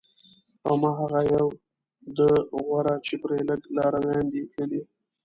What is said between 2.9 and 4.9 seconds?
چې پرې لږ لارویان دي تللي